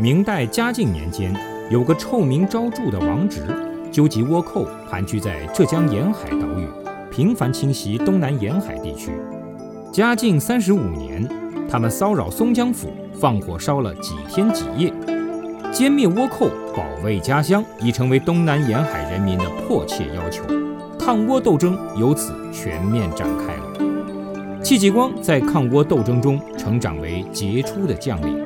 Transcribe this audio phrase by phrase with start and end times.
[0.00, 1.30] 明代嘉靖年间，
[1.70, 3.42] 有个臭名昭著的王直，
[3.92, 6.66] 纠集倭寇盘踞在浙江沿海岛屿，
[7.10, 9.10] 频繁侵袭东南沿海地区。
[9.92, 11.28] 嘉靖三十五年，
[11.68, 14.90] 他们骚扰松江府，放火烧了几天几夜。
[15.70, 20.42] 歼灭倭寇，保卫家乡，已成为东南沿海人民的迫切要求。
[20.98, 24.62] 抗倭斗争由此全面展开了。
[24.62, 28.42] 戚继光在抗倭斗争中成长为杰出的将领。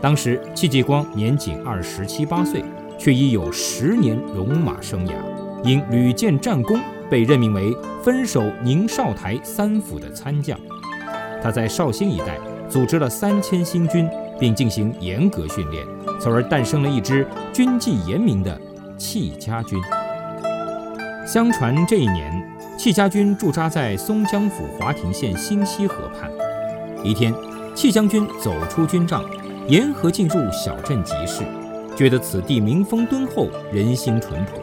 [0.00, 2.64] 当时，戚继光年仅二十七八岁，
[2.98, 5.12] 却已有十年戎马生涯，
[5.64, 6.78] 因屡建战功。
[7.08, 7.72] 被任命为
[8.02, 10.58] 分守宁绍台三府的参将，
[11.40, 12.36] 他在绍兴一带
[12.68, 14.08] 组织了三千新军，
[14.40, 15.86] 并进行严格训练，
[16.20, 18.60] 从而诞生了一支军纪严明的
[18.98, 19.80] 戚家军。
[21.24, 26.28] 相传这一年，戚家军驻扎在松江府华亭县新溪河畔。
[27.04, 27.32] 一天，
[27.72, 29.24] 戚将军走出军帐，
[29.68, 31.42] 沿河进入小镇集市，
[31.96, 34.60] 觉得此地民风敦厚，人心淳朴。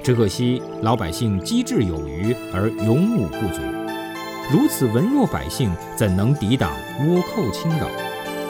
[0.00, 3.60] 只可惜老百姓机智有余，而勇武不足。
[4.52, 7.88] 如此文弱百姓，怎能抵挡倭寇侵扰？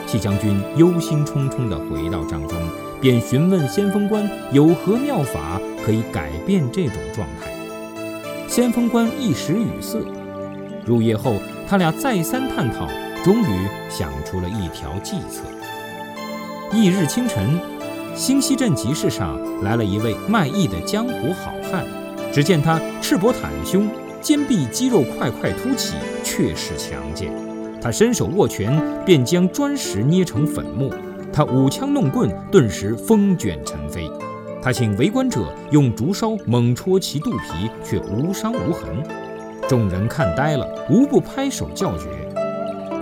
[0.05, 2.55] 戚将军忧心忡忡地回到帐中，
[3.01, 7.49] 便询问先锋官有何妙法可以改变这种状态。
[8.47, 9.97] 先锋官一时语塞。
[10.85, 12.87] 入夜后，他俩再三探讨，
[13.23, 15.41] 终于想出了一条计策。
[16.75, 17.57] 翌日清晨。
[18.13, 21.85] 新溪镇集市上来了一位卖艺的江湖好汉，
[22.33, 23.89] 只见他赤膊袒胸，
[24.21, 27.31] 肩臂肌肉块块凸起，确实强健。
[27.81, 30.89] 他伸手握拳，便将砖石捏成粉末；
[31.31, 34.09] 他舞枪弄棍，顿时风卷尘飞。
[34.61, 39.03] 他请围观者用竹梢猛戳其肚皮，却无伤无痕。
[39.67, 42.05] 众人看呆了，无不拍手叫绝。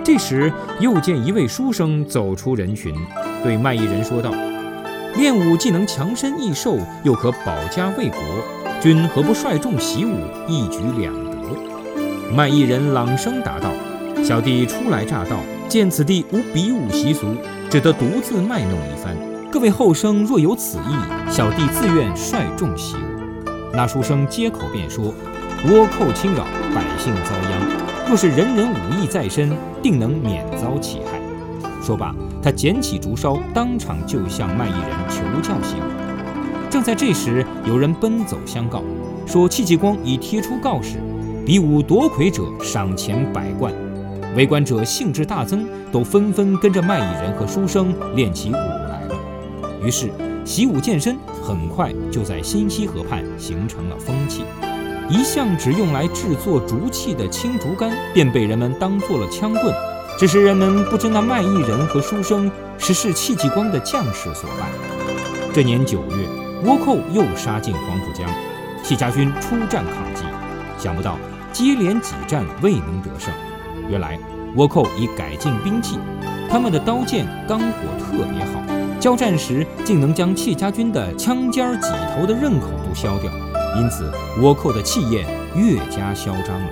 [0.04, 2.94] 这时，又见一位书生走出人群，
[3.44, 4.32] 对卖艺人说道。
[5.16, 8.18] 练武既能强身益寿，又可保家卫国，
[8.80, 10.18] 君何不率众习武，
[10.48, 12.34] 一举两得？
[12.34, 13.70] 卖艺人朗声答道
[14.24, 15.36] ：“小弟初来乍到，
[15.68, 17.26] 见此地无比武习俗，
[17.70, 19.16] 只得独自卖弄一番。
[19.52, 25.14] 各位后生若有此意，小弟自愿率众习武。”那书生接口便说
[25.64, 26.42] ：“倭寇侵扰，
[26.74, 31.20] 百姓遭殃，若是人人武艺在身，定能免遭其害。”
[31.84, 36.70] 说罢，他捡起竹梢，当场就向卖艺人求教习武。
[36.70, 38.82] 正在这时，有人奔走相告，
[39.26, 40.96] 说戚继光已贴出告示，
[41.44, 43.72] 比武夺魁者赏钱百贯。
[44.34, 49.14] 围观者兴致大增，都纷纷跟着卖艺人和书生练起武来了。
[49.80, 50.10] 于是，
[50.44, 54.42] 习武健身很快就在新溪河畔形成了风气。
[55.08, 59.72] 一向只用来制作竹器的青竹竿，便被人们当做了枪棍。
[60.16, 64.68] 只是人们不知那卖艺人和书生实是戚继光的将士所扮。
[65.52, 66.28] 这年九月，
[66.64, 68.28] 倭寇又杀进黄浦江，
[68.82, 70.22] 戚家军出战抗击，
[70.78, 71.18] 想不到
[71.52, 73.34] 接连几战未能得胜。
[73.88, 74.18] 原来
[74.56, 75.98] 倭寇已改进兵器，
[76.48, 77.66] 他们的刀剑钢火
[77.98, 78.62] 特别好，
[79.00, 83.32] 交战时竟能将戚家军的枪尖儿戟头的刃口都削掉，
[83.76, 84.10] 因此
[84.40, 85.26] 倭寇的气焰
[85.56, 86.68] 越加嚣张了。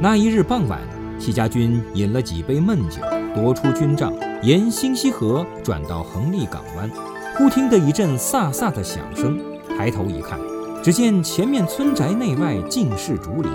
[0.00, 0.78] 那一日傍晚。
[1.24, 3.00] 戚家军饮了几杯闷酒，
[3.34, 4.12] 夺出军帐，
[4.42, 6.90] 沿新溪河转到横沥港湾。
[7.34, 9.40] 忽听得一阵飒飒的响声，
[9.70, 10.38] 抬头一看，
[10.82, 13.50] 只见前面村宅内外尽是竹林，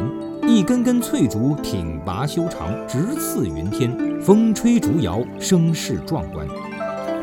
[0.47, 6.47] 一根根翠竹挺拔修长，直刺云天，风吹竹摇，声势壮观。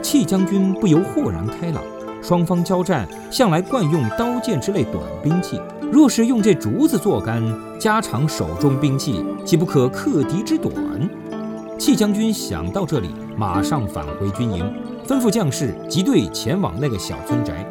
[0.01, 1.83] 戚将军不由豁然开朗。
[2.23, 5.61] 双方交战，向来惯用刀剑之类短兵器。
[5.93, 7.43] 若是用这竹子做竿，
[7.79, 10.75] 加长手中兵器，岂不可克敌之短？
[11.79, 14.65] 戚将军想到这里，马上返回军营，
[15.07, 17.65] 吩咐将士集队前往那个小村宅。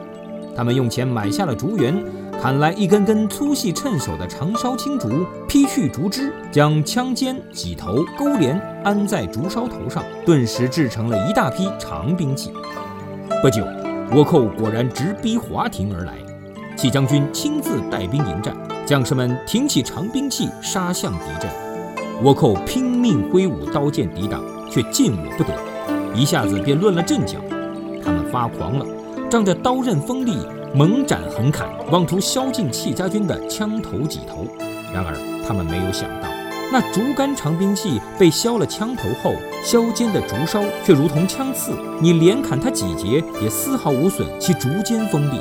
[0.55, 2.01] 他们用钱买下了竹园，
[2.41, 5.09] 砍来一根根粗细称手的长梢青竹，
[5.47, 12.51] 劈去竹枝，将枪尖、戟头、钩镰安在竹梢头上，顿时制成了一大批长兵器。
[13.41, 13.63] 不久。
[14.11, 16.13] 倭寇果然直逼华亭而来，
[16.75, 18.55] 戚将军亲自带兵迎战，
[18.85, 21.49] 将士们挺起长兵器杀向敌阵。
[22.23, 25.53] 倭寇拼命挥舞刀剑抵挡，却进我不得，
[26.13, 27.39] 一下子便乱了阵脚。
[28.03, 28.85] 他们发狂了，
[29.29, 30.37] 仗着刀刃锋利，
[30.73, 34.45] 猛斩横砍，妄图削尽戚家军的枪头几头。
[34.93, 36.27] 然而他们没有想到。
[36.71, 39.33] 那竹竿长兵器被削了枪头后，
[39.63, 41.71] 削尖的竹梢却如同枪刺，
[42.01, 45.39] 你连砍它几节也丝毫无损其竹尖锋利。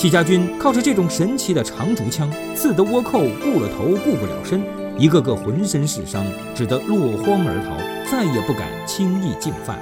[0.00, 2.26] 戚家军靠着这种神奇的长竹枪，
[2.56, 4.62] 刺得倭寇顾了头顾不了身，
[4.96, 6.24] 一个个浑身是伤，
[6.54, 7.76] 只得落荒而逃，
[8.10, 9.78] 再也不敢轻易进犯。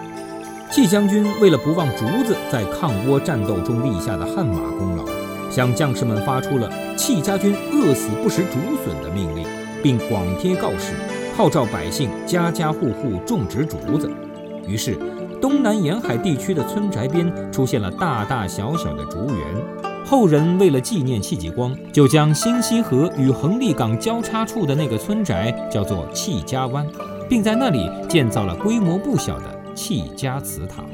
[0.73, 5.05] 戚将军为了不忘竹子在抗倭战斗中立下的汗马功劳，
[5.53, 6.69] 向将士们发出了
[6.99, 9.47] “戚家军饿死不食竹笋”的命令，
[9.85, 10.95] 并广贴告示，
[11.37, 14.11] 号召百姓家家户户种植竹子。
[14.67, 14.99] 于是，
[15.41, 19.88] 东南沿海地区的村宅边出现了大大小小的竹园。
[20.09, 26.87] 后人为了纪念戚继光，就将新溪河与横沥港交叉处的那个村宅叫做戚家湾，
[27.29, 29.45] 并在那里建造了规模不小的。
[29.75, 30.87] 戚家祠堂。